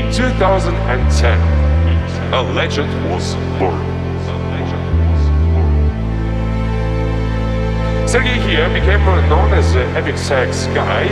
2010, 0.00 1.38
a 2.32 2.40
legend 2.54 2.88
was 3.10 3.34
born. 3.58 3.76
Sergey 8.08 8.40
here 8.40 8.68
became 8.72 9.04
known 9.28 9.52
as 9.52 9.74
the 9.74 9.84
Epic 9.96 10.16
Sax 10.16 10.64
guy. 10.68 11.08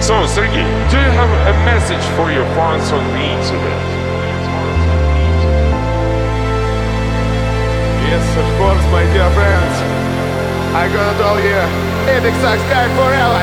So, 0.00 0.24
Sergey, 0.26 0.62
do 0.90 0.96
you 0.98 1.10
have 1.18 1.30
a 1.50 1.52
message 1.64 2.04
for 2.14 2.30
your 2.30 2.44
fans 2.54 2.92
on 2.92 3.04
the 3.14 3.18
internet? 3.18 3.82
Yes, 8.06 8.36
of 8.38 8.46
course, 8.58 8.84
my 8.94 9.02
dear 9.12 9.30
friends. 9.34 9.76
I'm 10.74 10.90
gonna 10.92 11.16
tell 11.18 11.38
you, 11.38 11.62
Epic 12.10 12.34
Sax 12.42 12.60
Guy 12.70 12.86
Forever, 12.98 13.42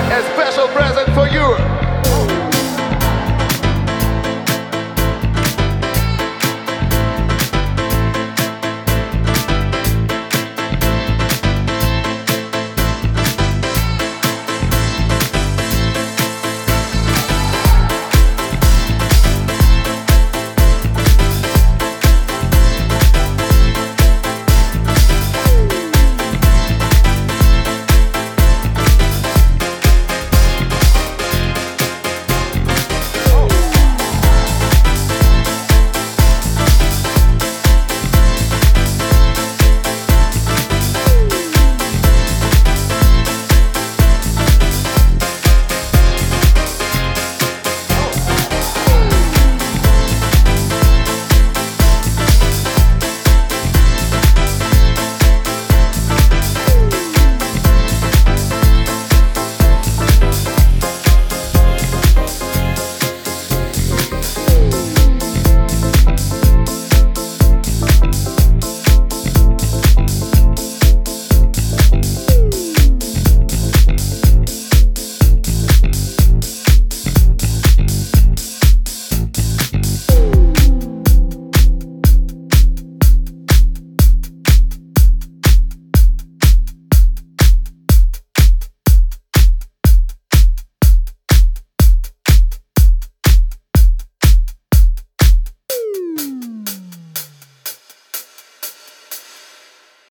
special 0.62 0.76
present 0.76 1.16
for 1.16 1.28
you. 1.28 1.91